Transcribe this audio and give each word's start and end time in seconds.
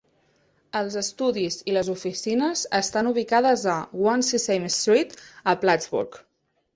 Els 0.77 0.95
estudis 1.01 1.57
i 1.71 1.75
les 1.75 1.91
oficines 1.93 2.63
estan 2.79 3.09
ubicades 3.09 3.65
a 3.73 3.75
One 4.13 4.25
Sesame 4.31 4.71
Street 4.77 5.13
a 5.53 5.55
Plattsburgh. 5.65 6.19